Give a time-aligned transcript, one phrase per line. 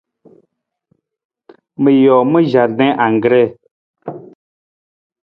[1.81, 3.45] Ma joo ma jardin anggree.